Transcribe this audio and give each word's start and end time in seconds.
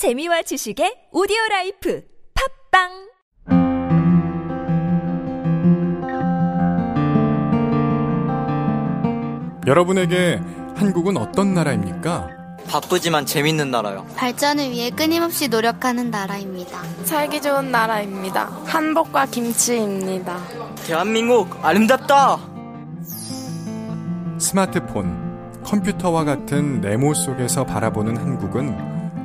재미와 0.00 0.40
지식의 0.40 1.12
오디오 1.12 1.36
라이프 1.50 2.02
팟빵 2.72 2.88
여러분에게 9.66 10.40
한국은 10.74 11.18
어떤 11.18 11.52
나라입니까? 11.52 12.30
바쁘지만 12.66 13.26
재밌는 13.26 13.70
나라요. 13.70 14.06
발전을 14.16 14.70
위해 14.70 14.88
끊임없이 14.88 15.48
노력하는 15.48 16.10
나라입니다. 16.10 16.82
살기 17.04 17.42
좋은 17.42 17.70
나라입니다. 17.70 18.46
한복과 18.64 19.26
김치입니다. 19.26 20.38
대한민국 20.86 21.62
아름답다. 21.62 22.38
스마트폰, 24.38 25.60
컴퓨터와 25.62 26.24
같은 26.24 26.80
네모 26.80 27.12
속에서 27.12 27.66
바라보는 27.66 28.16
한국은 28.16 28.89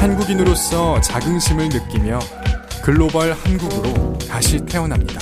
한국인으로서 0.00 0.98
자긍심을 1.02 1.68
느끼며 1.68 2.20
글로벌 2.82 3.34
한국으로 3.34 4.16
다시 4.26 4.56
태어납니다. 4.64 5.20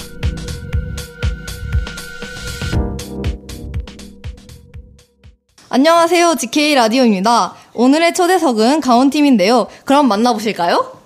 안녕하세요. 5.68 6.36
GK 6.36 6.76
라디오입니다. 6.76 7.56
오늘의 7.74 8.14
초대석은 8.14 8.80
가온팀인데요. 8.80 9.66
그럼 9.84 10.06
만나보실까요? 10.06 10.96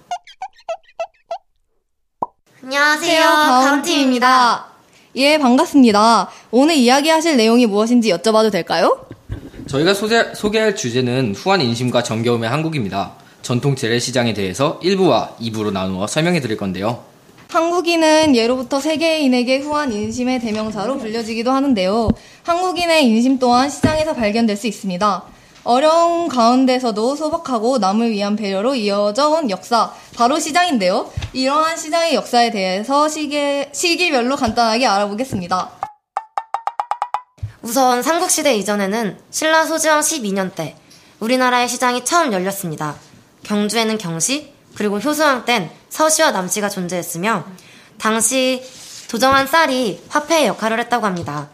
안녕하세요. 2.63 3.23
가온팀입니다. 3.25 4.67
예, 5.17 5.39
반갑습니다. 5.39 6.29
오늘 6.51 6.75
이야기하실 6.75 7.39
내용이 7.39 7.65
무엇인지 7.65 8.13
여쭤봐도 8.13 8.53
될까요? 8.53 9.07
저희가 9.67 9.95
소개, 9.95 10.35
소개할 10.35 10.77
주제는 10.77 11.35
후한 11.35 11.63
인심과 11.63 12.03
정겨움의 12.03 12.51
한국입니다. 12.51 13.22
전통 13.43 13.77
재래시장에 13.77 14.35
대해서 14.35 14.79
1부와 14.81 15.37
2부로 15.39 15.73
나누어 15.73 16.07
설명해 16.07 16.41
드릴 16.41 16.57
건데요. 16.57 17.05
한국인은 17.49 18.35
예로부터 18.35 18.81
세계인에게 18.81 19.59
후한 19.59 19.93
인심의 19.93 20.41
대명사로 20.41 20.97
불려지기도 20.97 21.51
하는데요. 21.51 22.09
한국인의 22.45 23.05
인심 23.05 23.39
또한 23.39 23.69
시장에서 23.69 24.15
발견될 24.15 24.57
수 24.57 24.67
있습니다. 24.67 25.25
어려운 25.65 26.29
가운데서도 26.29 27.15
소박하고 27.15 27.79
남을 27.79 28.11
위한 28.11 28.37
배려로 28.37 28.75
이어져 28.75 29.29
온 29.29 29.51
역사, 29.51 29.93
바로 30.15 30.39
시장인데요. 30.39 31.11
이러한 31.35 31.77
시장의 31.77 32.15
역사에 32.15 32.51
대해서 32.51 33.09
시기, 33.09 33.67
시기별로 33.71 34.37
간단하게 34.37 34.87
알아보겠습니다. 34.87 35.71
우선 37.61 38.03
삼국시대 38.03 38.55
이전에는 38.57 39.19
신라 39.31 39.67
소지왕 39.67 40.01
12년 40.01 40.55
때 40.55 40.75
우리나라의 41.21 41.69
시장이 41.69 42.05
처음 42.05 42.33
열렸습니다. 42.33 42.97
경주에는 43.45 43.99
경시, 43.99 44.53
그리고 44.75 44.99
효수왕 44.99 45.45
땐 45.45 45.71
서시와 45.91 46.31
남시가 46.31 46.69
존재했으며 46.69 47.45
당시 47.99 48.63
도정한 49.11 49.47
쌀이 49.47 50.03
화폐의 50.09 50.47
역할을 50.47 50.81
했다고 50.81 51.05
합니다. 51.05 51.49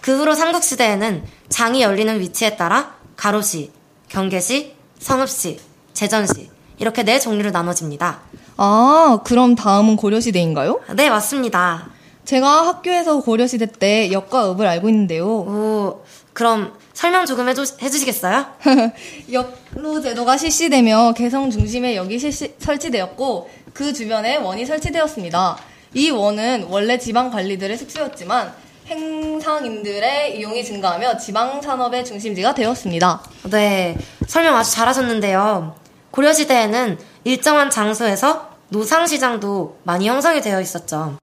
그 0.00 0.16
후로 0.16 0.34
삼국시대에는 0.34 1.24
장이 1.48 1.82
열리는 1.82 2.20
위치에 2.20 2.56
따라 2.56 2.94
가로시, 3.16 3.72
경계시, 4.08 4.74
성읍시, 4.98 5.58
제전시 5.92 6.50
이렇게 6.78 7.02
네 7.02 7.18
종류로 7.18 7.50
나눠집니다. 7.50 8.20
아, 8.56 9.20
그럼 9.24 9.54
다음은 9.54 9.96
고려시대인가요? 9.96 10.80
네, 10.94 11.10
맞습니다. 11.10 11.88
제가 12.24 12.66
학교에서 12.66 13.20
고려시대 13.20 13.66
때 13.66 14.12
역과 14.12 14.52
읍을 14.52 14.66
알고 14.66 14.88
있는데요. 14.88 15.26
오, 15.26 16.04
그럼 16.32 16.78
설명 16.92 17.26
조금 17.26 17.48
해주, 17.48 17.64
해주시겠어요? 17.80 18.46
역로 19.32 20.00
제도가 20.00 20.36
실시되며 20.36 21.14
개성 21.16 21.50
중심에 21.50 21.96
역이 21.96 22.18
실시, 22.18 22.54
설치되었고 22.58 23.50
그 23.72 23.92
주변에 23.92 24.36
원이 24.36 24.66
설치되었습니다. 24.66 25.58
이 25.94 26.10
원은 26.10 26.66
원래 26.68 26.98
지방 26.98 27.30
관리들의 27.30 27.76
숙소였지만 27.76 28.52
행상인들의 28.86 30.38
이용이 30.38 30.64
증가하며 30.64 31.16
지방 31.16 31.60
산업의 31.60 32.04
중심지가 32.04 32.54
되었습니다. 32.54 33.22
네, 33.50 33.96
설명 34.26 34.56
아주 34.56 34.72
잘하셨는데요. 34.72 35.76
고려시대에는 36.10 36.98
일정한 37.24 37.70
장소에서 37.70 38.50
노상시장도 38.70 39.80
많이 39.84 40.08
형성이 40.08 40.40
되어 40.40 40.60
있었죠. 40.60 41.18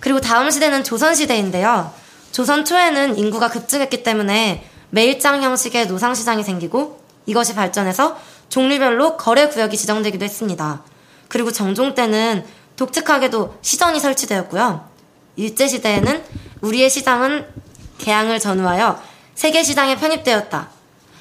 그리고 0.00 0.20
다음 0.20 0.50
시대는 0.50 0.84
조선시대인데요. 0.84 1.92
조선 2.36 2.66
초에는 2.66 3.16
인구가 3.16 3.48
급증했기 3.48 4.02
때문에 4.02 4.68
매일장 4.90 5.42
형식의 5.42 5.86
노상시장이 5.86 6.44
생기고 6.44 7.00
이것이 7.24 7.54
발전해서 7.54 8.20
종류별로 8.50 9.16
거래 9.16 9.48
구역이 9.48 9.74
지정되기도 9.74 10.22
했습니다. 10.22 10.82
그리고 11.28 11.50
정종 11.50 11.94
때는 11.94 12.44
독특하게도 12.76 13.56
시전이 13.62 14.00
설치되었고요. 14.00 14.86
일제시대에는 15.36 16.22
우리의 16.60 16.90
시장은 16.90 17.46
개항을 17.96 18.38
전후하여 18.38 19.00
세계 19.34 19.62
시장에 19.62 19.96
편입되었다. 19.96 20.68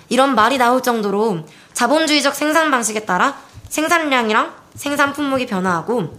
이런 0.09 0.35
말이 0.35 0.57
나올 0.57 0.83
정도로 0.83 1.45
자본주의적 1.71 2.35
생산 2.35 2.69
방식에 2.71 3.05
따라 3.05 3.39
생산량이랑 3.69 4.53
생산 4.75 5.13
품목이 5.13 5.45
변화하고 5.45 6.13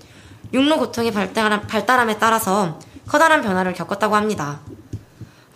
육로 0.55 0.79
고통이 0.79 1.13
발달함에 1.13 2.17
따라서 2.19 2.79
커다란 3.07 3.43
변화를 3.43 3.75
겪었다고 3.75 4.17
합니다. 4.17 4.61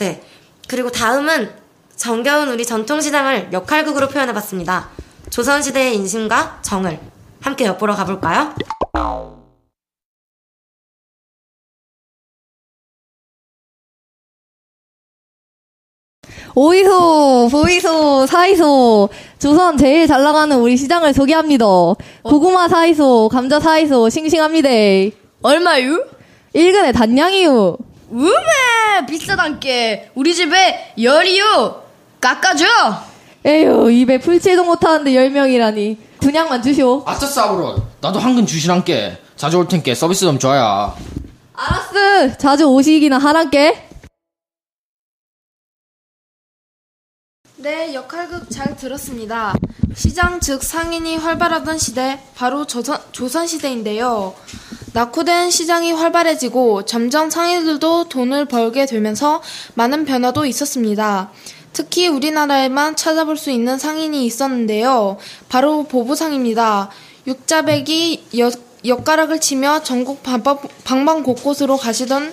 네. 0.01 0.23
그리고 0.67 0.91
다음은 0.91 1.51
정겨운 1.95 2.49
우리 2.49 2.65
전통시장을 2.65 3.53
역할극으로 3.53 4.09
표현해봤습니다. 4.09 4.89
조선시대의 5.29 5.95
인심과 5.97 6.61
정을 6.63 6.99
함께 7.43 7.67
엿보러 7.67 7.95
가볼까요? 7.95 8.55
오이소, 16.55 17.49
보이소, 17.53 18.27
사이소, 18.27 19.11
조선 19.39 19.77
제일 19.77 20.07
잘 20.07 20.23
나가는 20.23 20.57
우리 20.59 20.79
시장을 20.79 21.13
소개합니다. 21.13 21.67
고구마 22.23 22.69
사이소, 22.69 23.29
감자 23.31 23.61
사이소, 23.61 24.09
싱싱합니다. 24.09 24.69
얼마유? 25.43 26.07
1근에 26.55 26.95
단양이유. 26.95 27.90
우메 28.11 29.07
비싸단께 29.09 30.11
우리 30.15 30.35
집에 30.35 30.95
열이유 31.01 31.75
깎아줘 32.21 32.65
에휴 33.47 33.91
입에 33.91 34.19
풀칠도 34.19 34.65
못하는데 34.65 35.11
10명이라니. 35.11 35.97
분양만 36.21 36.63
주시오. 36.63 37.03
아싸 37.07 37.27
싸우러 37.27 37.83
나도 38.01 38.19
한근 38.19 38.45
주시란께. 38.45 39.19
자주 39.37 39.57
올 39.59 39.67
텐께 39.69 39.95
서비스 39.95 40.27
좀 40.27 40.39
줘야. 40.39 40.95
알았어. 41.55 42.37
자주 42.37 42.65
오시기나 42.67 43.17
하란께. 43.17 43.89
네, 47.57 47.95
역할극 47.95 48.51
잘 48.51 48.77
들었습니다. 48.77 49.55
시장 49.95 50.41
즉 50.41 50.63
상인이 50.63 51.17
활발하던 51.17 51.79
시대, 51.79 52.19
바로 52.35 52.67
조선, 52.67 52.99
조선시대인데요. 53.13 54.35
낙후된 54.93 55.51
시장이 55.51 55.93
활발해지고 55.93 56.85
점점 56.85 57.31
상인들도 57.31 58.09
돈을 58.09 58.47
벌게 58.47 58.87
되면서 58.87 59.41
많은 59.75 60.05
변화도 60.05 60.47
있었습니다. 60.47 61.31
특히 61.73 62.09
우리나라에만 62.09 62.97
찾아볼 62.97 63.37
수 63.37 63.51
있는 63.51 63.79
상인이 63.79 64.27
있었는데요. 64.27 65.17
바로 65.49 65.85
보부상입니다. 65.85 66.91
육자백이 67.27 68.25
역, 68.39 68.53
역가락을 68.85 69.41
치며 69.41 69.83
전국 69.83 70.23
방방 70.23 71.23
곳곳으로 71.23 71.77
가시던 71.77 72.33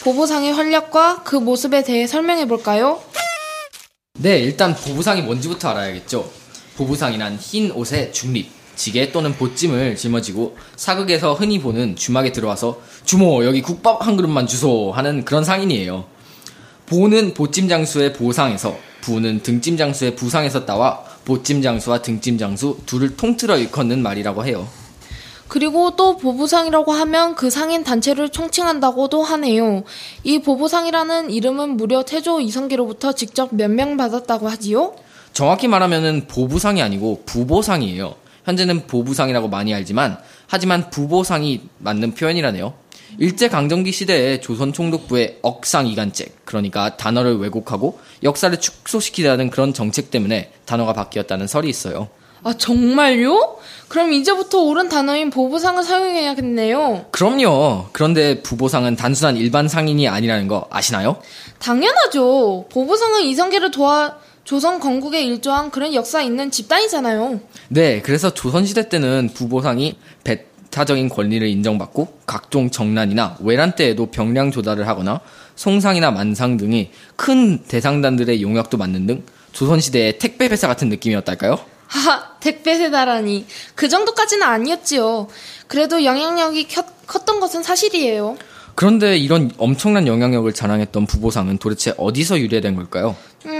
보부상의 0.00 0.52
활약과 0.54 1.22
그 1.24 1.36
모습에 1.36 1.82
대해 1.82 2.06
설명해 2.06 2.46
볼까요? 2.48 3.02
네, 4.18 4.38
일단 4.38 4.74
보부상이 4.74 5.22
뭔지부터 5.22 5.68
알아야겠죠. 5.70 6.30
보부상이란 6.76 7.36
흰 7.36 7.70
옷의 7.72 8.12
중립, 8.12 8.50
지게 8.78 9.10
또는 9.10 9.34
보찜을 9.34 9.96
짊어지고 9.96 10.56
사극에서 10.76 11.34
흔히 11.34 11.60
보는 11.60 11.96
주막에 11.96 12.30
들어와서 12.30 12.80
주모 13.04 13.44
여기 13.44 13.60
국밥 13.60 14.06
한 14.06 14.16
그릇만 14.16 14.46
주소 14.46 14.92
하는 14.92 15.24
그런 15.24 15.44
상인이에요. 15.44 16.04
보는 16.86 17.34
보찜 17.34 17.68
장수의 17.68 18.14
보상에서 18.14 18.78
부는 19.02 19.42
등찜 19.42 19.76
장수의 19.76 20.14
부상에서 20.14 20.64
따와 20.64 21.02
보찜 21.24 21.60
장수와 21.60 22.02
등찜 22.02 22.38
장수 22.38 22.78
둘을 22.86 23.16
통틀어 23.16 23.58
일컫는 23.58 24.00
말이라고 24.00 24.46
해요. 24.46 24.66
그리고 25.48 25.96
또 25.96 26.16
보부상이라고 26.16 26.92
하면 26.92 27.34
그 27.34 27.50
상인 27.50 27.82
단체를 27.82 28.28
총칭한다고도 28.28 29.22
하네요. 29.22 29.82
이 30.22 30.38
보부상이라는 30.40 31.30
이름은 31.30 31.70
무려 31.70 32.04
태조 32.04 32.40
이성계로부터 32.40 33.12
직접 33.12 33.54
면명받았다고 33.54 34.48
하지요? 34.48 34.94
정확히 35.32 35.66
말하면은 35.66 36.26
보부상이 36.28 36.80
아니고 36.80 37.22
부보상이에요. 37.26 38.14
현재는 38.48 38.86
보부상이라고 38.86 39.48
많이 39.48 39.74
알지만 39.74 40.18
하지만 40.46 40.88
부보상이 40.88 41.60
맞는 41.78 42.14
표현이라네요. 42.14 42.72
일제 43.18 43.48
강점기 43.48 43.92
시대에 43.92 44.40
조선 44.40 44.72
총독부의 44.72 45.40
억상 45.42 45.86
이간책 45.86 46.46
그러니까 46.46 46.96
단어를 46.96 47.38
왜곡하고 47.38 47.98
역사를 48.22 48.58
축소시키려는 48.58 49.50
그런 49.50 49.74
정책 49.74 50.10
때문에 50.10 50.50
단어가 50.64 50.94
바뀌었다는 50.94 51.46
설이 51.46 51.68
있어요. 51.68 52.08
아 52.42 52.54
정말요? 52.54 53.58
그럼 53.88 54.12
이제부터 54.12 54.60
옳은 54.62 54.88
단어인 54.88 55.28
보부상을 55.28 55.82
사용해야겠네요. 55.82 57.06
그럼요. 57.10 57.88
그런데 57.92 58.42
부보상은 58.42 58.96
단순한 58.96 59.36
일반 59.36 59.68
상인이 59.68 60.08
아니라는 60.08 60.48
거 60.48 60.68
아시나요? 60.70 61.20
당연하죠. 61.58 62.66
보부상은 62.70 63.22
이성계를 63.24 63.72
도와 63.72 64.16
조선 64.48 64.80
건국에 64.80 65.20
일조한 65.24 65.70
그런 65.70 65.92
역사 65.92 66.22
있는 66.22 66.50
집단이잖아요. 66.50 67.38
네, 67.68 68.00
그래서 68.00 68.32
조선시대 68.32 68.88
때는 68.88 69.28
부보상이 69.34 69.98
배타적인 70.24 71.10
권리를 71.10 71.46
인정받고 71.46 72.20
각종 72.24 72.70
정난이나 72.70 73.36
외란 73.40 73.76
때에도 73.76 74.06
병량 74.06 74.50
조달을 74.50 74.88
하거나 74.88 75.20
송상이나 75.54 76.12
만상 76.12 76.56
등의 76.56 76.92
큰 77.14 77.58
대상단들의 77.64 78.40
용역도 78.40 78.78
맡는 78.78 79.06
등 79.06 79.22
조선시대의 79.52 80.18
택배 80.18 80.46
회사 80.46 80.66
같은 80.66 80.88
느낌이었달까요? 80.88 81.58
하하, 81.86 82.38
택배 82.40 82.76
세다라니. 82.76 83.44
그 83.74 83.90
정도까지는 83.90 84.46
아니었지요. 84.46 85.28
그래도 85.66 86.06
영향력이 86.06 86.68
컸, 86.68 86.86
컸던 87.06 87.40
것은 87.40 87.62
사실이에요. 87.62 88.38
그런데 88.78 89.18
이런 89.18 89.50
엄청난 89.58 90.06
영향력을 90.06 90.50
자랑했던 90.52 91.06
부보상은 91.06 91.58
도대체 91.58 91.92
어디서 91.98 92.38
유래된 92.38 92.76
걸까요? 92.76 93.16
음, 93.46 93.57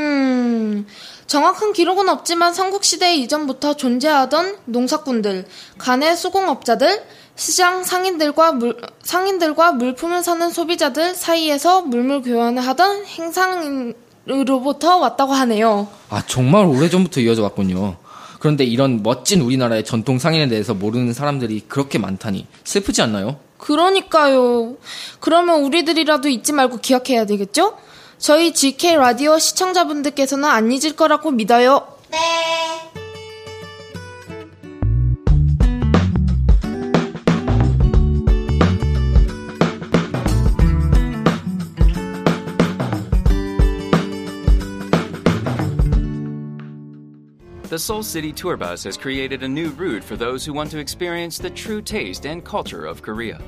정확한 1.29 1.75
기록은 1.75 2.09
없지만 2.09 2.55
삼국시대 2.55 3.15
이전부터 3.17 3.75
존재하던 3.75 4.57
농사꾼들, 4.65 5.45
가내 5.77 6.17
수공업자들, 6.17 7.03
시장 7.37 7.85
상인들과 7.85 8.53
물, 8.53 8.79
상인들과 9.03 9.73
물품을 9.73 10.23
사는 10.25 10.51
소비자들 10.51 11.15
사이에서 11.15 11.83
물물 11.83 12.23
교환을 12.23 12.67
하던 12.67 13.05
행상으로부터 13.05 14.97
왔다고 14.97 15.35
하네요. 15.35 15.89
아, 16.09 16.23
정말 16.27 16.65
오래전부터 16.65 17.21
이어져 17.21 17.43
왔군요. 17.43 17.97
그런데 18.41 18.65
이런 18.65 19.03
멋진 19.03 19.43
우리나라의 19.43 19.85
전통 19.85 20.19
상인에 20.19 20.49
대해서 20.49 20.73
모르는 20.73 21.13
사람들이 21.13 21.65
그렇게 21.69 21.99
많다니 21.99 22.47
슬프지 22.65 23.03
않나요? 23.03 23.39
그러니까요. 23.59 24.77
그러면 25.21 25.63
우리들이라도 25.65 26.31
잊지 26.31 26.55
말고 26.55 26.79
기억해야 26.79 27.27
되겠죠? 27.27 27.77
저희 28.19 28.53
GK 28.53 28.97
라디오 28.97 29.38
시청자분들께서는 29.38 30.44
안 30.44 30.73
잊을 30.73 30.97
거라고 30.97 31.31
믿어요. 31.31 31.87
네. 32.11 32.19
The 47.69 47.79
Seoul 47.79 48.03
City 48.03 48.32
Tour 48.32 48.56
Bus 48.56 48.82
has 48.85 48.97
created 48.97 49.43
a 49.44 49.49
new 49.49 49.69
route 49.71 50.03
for 50.03 50.17
those 50.17 50.44
who 50.44 50.53
want 50.53 50.71
to 50.73 50.79
experience 50.79 51.38
the 51.38 51.50
true 51.50 51.81
taste 51.81 52.26
and 52.26 52.43
culture 52.43 52.85
of 52.87 53.03
Korea. 53.03 53.38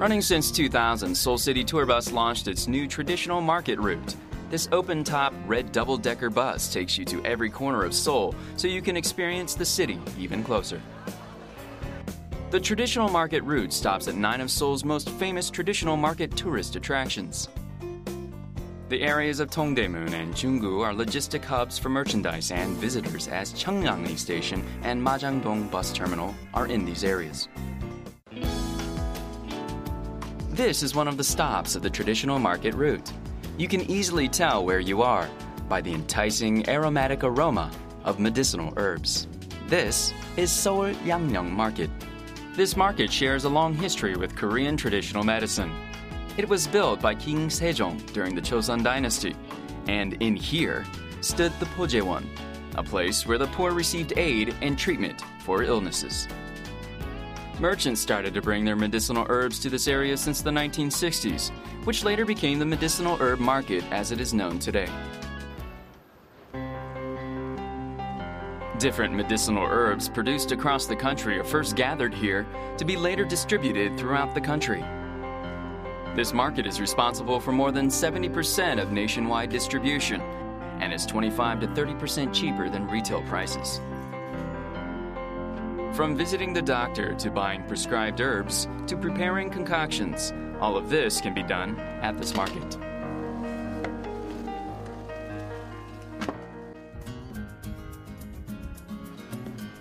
Running 0.00 0.22
since 0.22 0.50
2000, 0.50 1.14
Seoul 1.14 1.36
City 1.36 1.62
Tour 1.62 1.84
Bus 1.84 2.10
launched 2.10 2.48
its 2.48 2.66
new 2.66 2.88
traditional 2.88 3.42
market 3.42 3.78
route. 3.78 4.16
This 4.48 4.66
open 4.72 5.04
top, 5.04 5.34
red 5.44 5.72
double 5.72 5.98
decker 5.98 6.30
bus 6.30 6.72
takes 6.72 6.96
you 6.96 7.04
to 7.04 7.22
every 7.22 7.50
corner 7.50 7.84
of 7.84 7.92
Seoul 7.92 8.34
so 8.56 8.66
you 8.66 8.80
can 8.80 8.96
experience 8.96 9.52
the 9.52 9.66
city 9.66 10.00
even 10.18 10.42
closer. 10.42 10.80
The 12.50 12.58
traditional 12.58 13.10
market 13.10 13.42
route 13.42 13.74
stops 13.74 14.08
at 14.08 14.14
nine 14.14 14.40
of 14.40 14.50
Seoul's 14.50 14.86
most 14.86 15.10
famous 15.10 15.50
traditional 15.50 15.98
market 15.98 16.34
tourist 16.34 16.76
attractions. 16.76 17.50
The 18.88 19.02
areas 19.02 19.38
of 19.38 19.50
Tongdaemun 19.50 20.14
and 20.14 20.32
Junggu 20.32 20.82
are 20.82 20.94
logistic 20.94 21.44
hubs 21.44 21.78
for 21.78 21.90
merchandise 21.90 22.50
and 22.52 22.74
visitors 22.78 23.28
as 23.28 23.52
Cheongnangli 23.52 24.16
Station 24.16 24.64
and 24.82 25.06
Majangdong 25.06 25.70
Bus 25.70 25.92
Terminal 25.92 26.34
are 26.54 26.68
in 26.68 26.86
these 26.86 27.04
areas. 27.04 27.48
This 30.60 30.82
is 30.82 30.94
one 30.94 31.08
of 31.08 31.16
the 31.16 31.24
stops 31.24 31.74
of 31.74 31.80
the 31.80 31.88
traditional 31.88 32.38
market 32.38 32.74
route. 32.74 33.10
You 33.56 33.66
can 33.66 33.80
easily 33.90 34.28
tell 34.28 34.62
where 34.62 34.78
you 34.78 35.00
are 35.00 35.26
by 35.70 35.80
the 35.80 35.94
enticing 35.94 36.68
aromatic 36.68 37.24
aroma 37.24 37.70
of 38.04 38.20
medicinal 38.20 38.74
herbs. 38.76 39.26
This 39.68 40.12
is 40.36 40.52
Seoul 40.52 40.92
Yangmyeong 41.06 41.50
Market. 41.50 41.88
This 42.56 42.76
market 42.76 43.10
shares 43.10 43.44
a 43.44 43.48
long 43.48 43.72
history 43.72 44.16
with 44.16 44.36
Korean 44.36 44.76
traditional 44.76 45.24
medicine. 45.24 45.72
It 46.36 46.46
was 46.46 46.66
built 46.66 47.00
by 47.00 47.14
King 47.14 47.48
Sejong 47.48 48.12
during 48.12 48.34
the 48.34 48.42
Chosun 48.42 48.84
dynasty, 48.84 49.34
and 49.88 50.12
in 50.22 50.36
here 50.36 50.84
stood 51.22 51.58
the 51.58 51.70
Pojewon, 51.74 52.26
a 52.76 52.82
place 52.82 53.26
where 53.26 53.38
the 53.38 53.46
poor 53.46 53.72
received 53.72 54.12
aid 54.18 54.54
and 54.60 54.78
treatment 54.78 55.22
for 55.38 55.62
illnesses. 55.62 56.28
Merchants 57.60 58.00
started 58.00 58.32
to 58.32 58.40
bring 58.40 58.64
their 58.64 58.74
medicinal 58.74 59.26
herbs 59.28 59.58
to 59.58 59.68
this 59.68 59.86
area 59.86 60.16
since 60.16 60.40
the 60.40 60.48
1960s, 60.48 61.50
which 61.84 62.04
later 62.04 62.24
became 62.24 62.58
the 62.58 62.64
medicinal 62.64 63.18
herb 63.20 63.38
market 63.38 63.84
as 63.90 64.12
it 64.12 64.18
is 64.18 64.32
known 64.32 64.58
today. 64.58 64.88
Different 68.78 69.12
medicinal 69.12 69.66
herbs 69.66 70.08
produced 70.08 70.52
across 70.52 70.86
the 70.86 70.96
country 70.96 71.38
are 71.38 71.44
first 71.44 71.76
gathered 71.76 72.14
here 72.14 72.46
to 72.78 72.86
be 72.86 72.96
later 72.96 73.26
distributed 73.26 73.98
throughout 73.98 74.34
the 74.34 74.40
country. 74.40 74.82
This 76.16 76.32
market 76.32 76.66
is 76.66 76.80
responsible 76.80 77.40
for 77.40 77.52
more 77.52 77.72
than 77.72 77.88
70% 77.88 78.80
of 78.80 78.90
nationwide 78.90 79.50
distribution 79.50 80.22
and 80.80 80.94
is 80.94 81.04
25 81.04 81.60
to 81.60 81.66
30% 81.66 82.32
cheaper 82.32 82.70
than 82.70 82.88
retail 82.88 83.20
prices. 83.24 83.82
From 86.00 86.16
visiting 86.16 86.54
the 86.54 86.62
doctor 86.62 87.12
to 87.16 87.30
buying 87.30 87.62
prescribed 87.64 88.22
herbs 88.22 88.66
to 88.86 88.96
preparing 88.96 89.50
concoctions, 89.50 90.32
all 90.58 90.74
of 90.74 90.88
this 90.88 91.20
can 91.20 91.34
be 91.34 91.42
done 91.42 91.78
at 92.00 92.16
this 92.16 92.34
market. 92.34 92.78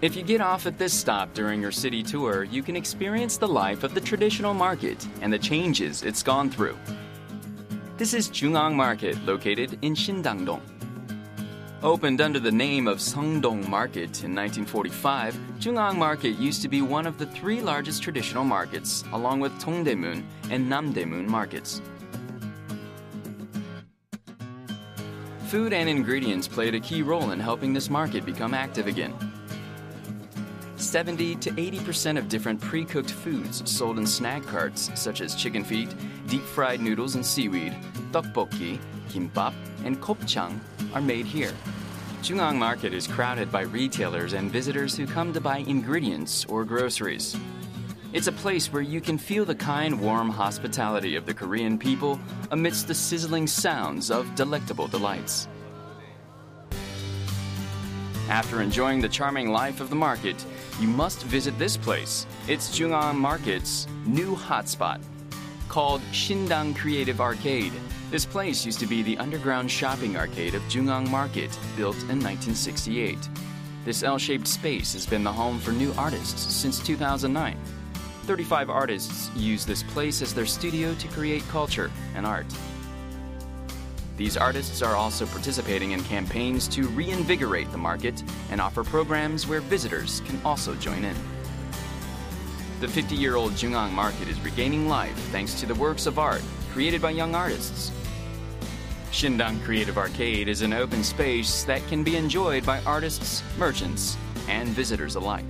If 0.01 0.17
you 0.17 0.23
get 0.23 0.41
off 0.41 0.65
at 0.65 0.77
this 0.77 0.93
stop 0.93 1.33
during 1.33 1.61
your 1.61 1.71
city 1.71 2.03
tour, 2.03 2.43
you 2.43 2.63
can 2.63 2.75
experience 2.75 3.37
the 3.37 3.47
life 3.47 3.85
of 3.85 3.93
the 3.93 4.01
traditional 4.01 4.53
market 4.53 5.07
and 5.21 5.31
the 5.31 5.39
changes 5.39 6.03
it's 6.03 6.21
gone 6.21 6.49
through. 6.49 6.77
This 7.95 8.13
is 8.13 8.27
Jungang 8.27 8.75
Market, 8.75 9.17
located 9.25 9.79
in 9.81 9.93
Shindangdong. 9.95 10.78
Opened 11.81 12.19
under 12.19 12.41
the 12.41 12.51
name 12.51 12.89
of 12.89 12.97
Sungdong 12.97 13.65
Market 13.69 14.25
in 14.25 14.35
1945, 14.35 15.33
Jungang 15.59 15.95
Market 15.95 16.31
used 16.31 16.61
to 16.61 16.67
be 16.67 16.81
one 16.81 17.07
of 17.07 17.17
the 17.17 17.25
three 17.27 17.61
largest 17.61 18.03
traditional 18.03 18.43
markets, 18.43 19.05
along 19.13 19.39
with 19.39 19.53
Tongdaemun 19.61 20.21
and 20.51 20.69
Namdaemun 20.69 21.25
markets. 21.25 21.81
Food 25.47 25.71
and 25.71 25.87
ingredients 25.87 26.49
played 26.49 26.75
a 26.75 26.81
key 26.81 27.01
role 27.01 27.31
in 27.31 27.39
helping 27.39 27.71
this 27.71 27.89
market 27.89 28.25
become 28.25 28.53
active 28.53 28.87
again. 28.87 29.13
70 30.75 31.37
to 31.37 31.51
80% 31.51 32.17
of 32.17 32.27
different 32.27 32.59
pre 32.59 32.83
cooked 32.83 33.11
foods 33.11 33.63
sold 33.71 33.99
in 33.99 34.05
snack 34.05 34.43
carts, 34.43 34.91
such 34.95 35.21
as 35.21 35.33
chicken 35.33 35.63
feet, 35.63 35.95
deep 36.27 36.43
fried 36.43 36.81
noodles 36.81 37.15
and 37.15 37.25
seaweed, 37.25 37.73
tteokbokki, 38.11 38.79
kimbap, 39.07 39.53
and 39.85 40.01
kopchang, 40.01 40.59
are 40.93 41.01
made 41.01 41.25
here. 41.25 41.53
Jungang 42.21 42.57
Market 42.57 42.93
is 42.93 43.07
crowded 43.07 43.51
by 43.51 43.61
retailers 43.61 44.33
and 44.33 44.51
visitors 44.51 44.95
who 44.95 45.07
come 45.07 45.31
to 45.33 45.41
buy 45.41 45.59
ingredients 45.59 46.45
or 46.45 46.65
groceries. 46.65 47.35
It's 48.11 48.27
a 48.27 48.31
place 48.31 48.73
where 48.73 48.81
you 48.81 48.99
can 49.01 49.17
feel 49.17 49.45
the 49.45 49.55
kind, 49.55 50.01
warm 50.01 50.29
hospitality 50.29 51.15
of 51.15 51.25
the 51.25 51.33
Korean 51.33 51.77
people 51.77 52.19
amidst 52.51 52.87
the 52.87 52.95
sizzling 52.95 53.47
sounds 53.47 54.11
of 54.11 54.33
delectable 54.35 54.87
delights. 54.87 55.47
After 58.29 58.61
enjoying 58.61 59.01
the 59.01 59.09
charming 59.09 59.51
life 59.51 59.79
of 59.79 59.89
the 59.89 59.95
market, 59.95 60.43
you 60.79 60.87
must 60.87 61.23
visit 61.23 61.57
this 61.57 61.77
place. 61.77 62.27
It's 62.47 62.77
Jungang 62.77 63.15
Market's 63.15 63.87
new 64.05 64.35
hotspot. 64.35 65.01
Called 65.67 66.01
Shindang 66.11 66.75
Creative 66.75 67.21
Arcade. 67.21 67.73
This 68.11 68.25
place 68.25 68.65
used 68.65 68.79
to 68.79 68.87
be 68.87 69.03
the 69.03 69.19
underground 69.19 69.69
shopping 69.69 70.17
arcade 70.17 70.55
of 70.55 70.63
Jungang 70.63 71.07
Market, 71.11 71.51
built 71.77 71.95
in 72.09 72.17
1968. 72.17 73.19
This 73.85 74.01
L 74.01 74.17
shaped 74.17 74.47
space 74.47 74.93
has 74.93 75.05
been 75.05 75.23
the 75.23 75.31
home 75.31 75.59
for 75.59 75.71
new 75.71 75.93
artists 75.95 76.51
since 76.51 76.79
2009. 76.79 77.55
35 78.23 78.71
artists 78.71 79.29
use 79.35 79.63
this 79.63 79.83
place 79.83 80.23
as 80.23 80.33
their 80.33 80.47
studio 80.47 80.95
to 80.95 81.07
create 81.09 81.47
culture 81.49 81.91
and 82.15 82.25
art. 82.25 82.47
These 84.17 84.37
artists 84.37 84.81
are 84.81 84.95
also 84.95 85.27
participating 85.27 85.91
in 85.91 86.03
campaigns 86.05 86.67
to 86.69 86.87
reinvigorate 86.87 87.71
the 87.71 87.77
market 87.77 88.23
and 88.49 88.59
offer 88.59 88.83
programs 88.83 89.45
where 89.45 89.61
visitors 89.61 90.21
can 90.21 90.41
also 90.43 90.73
join 90.75 91.05
in. 91.05 91.15
The 92.79 92.87
50 92.87 93.15
year 93.15 93.35
old 93.35 93.51
Jungang 93.51 93.91
market 93.91 94.27
is 94.27 94.39
regaining 94.41 94.89
life 94.89 95.15
thanks 95.31 95.59
to 95.59 95.67
the 95.67 95.75
works 95.75 96.07
of 96.07 96.17
art 96.17 96.41
created 96.71 97.01
by 97.01 97.11
young 97.11 97.35
artists. 97.35 97.91
Shindang 99.11 99.61
Creative 99.63 99.97
Arcade 99.97 100.47
is 100.47 100.61
an 100.61 100.71
open 100.71 101.03
space 101.03 101.63
that 101.63 101.85
can 101.87 102.03
be 102.03 102.15
enjoyed 102.15 102.65
by 102.65 102.81
artists, 102.83 103.43
merchants, 103.57 104.15
and 104.47 104.69
visitors 104.69 105.15
alike. 105.15 105.45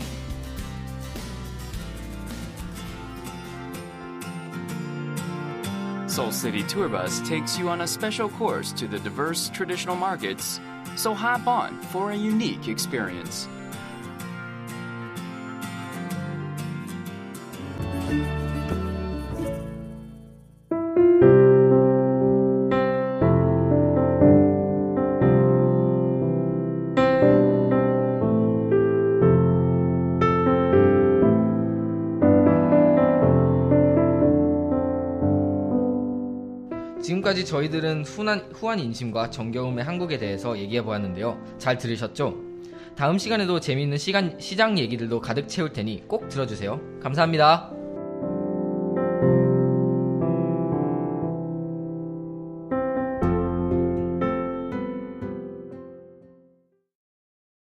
Seoul 6.07 6.31
City 6.31 6.63
Tour 6.63 6.89
Bus 6.89 7.19
takes 7.27 7.59
you 7.59 7.69
on 7.69 7.81
a 7.81 7.87
special 7.87 8.29
course 8.29 8.71
to 8.73 8.87
the 8.87 8.99
diverse 8.99 9.49
traditional 9.49 9.95
markets, 9.95 10.59
so 10.95 11.13
hop 11.13 11.45
on 11.45 11.79
for 11.83 12.11
a 12.11 12.15
unique 12.15 12.67
experience. 12.67 13.47
지금까지 37.01 37.45
저희들은 37.45 38.03
후한, 38.03 38.49
후한 38.53 38.79
인심과 38.79 39.29
정겨움의 39.29 39.83
한국에 39.83 40.17
대해서 40.17 40.57
얘기해 40.57 40.83
보았는데요. 40.83 41.41
잘 41.57 41.77
들으셨죠? 41.77 42.35
다음 42.95 43.17
시간에도 43.17 43.59
재미있는 43.59 43.97
시간, 43.97 44.37
시장 44.39 44.77
얘기들도 44.77 45.21
가득 45.21 45.47
채울 45.47 45.71
테니 45.71 46.03
꼭 46.07 46.27
들어주세요. 46.27 46.99
감사합니다. 47.01 47.78